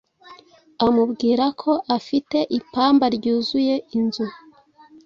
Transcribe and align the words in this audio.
amubwira 0.85 1.45
ko 1.61 1.71
afite 1.97 2.37
ipamba 2.57 3.05
ryuzuye 3.15 3.75
inzu 3.97 4.25